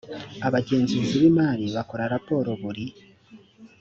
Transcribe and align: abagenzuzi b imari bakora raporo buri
abagenzuzi 0.47 1.15
b 1.21 1.23
imari 1.31 1.65
bakora 1.75 2.03
raporo 2.13 2.49
buri 2.61 2.85